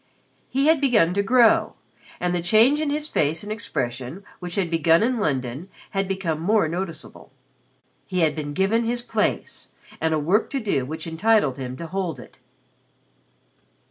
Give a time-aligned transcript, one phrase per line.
[0.49, 1.75] He had begun to grow,
[2.19, 6.39] and the change in his face and expression which had begun in London had become
[6.39, 7.31] more noticeable.
[8.07, 9.67] He had been given his "place,"
[10.01, 12.37] and a work to do which entitled him to hold it.